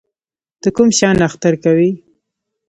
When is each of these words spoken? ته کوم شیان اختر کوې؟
ته 0.61 0.67
کوم 0.75 0.89
شیان 0.97 1.17
اختر 1.27 1.53
کوې؟ 1.63 1.89